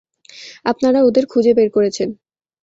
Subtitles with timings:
[0.65, 2.09] আপনারা ওদের খুঁজে বের করেছেন।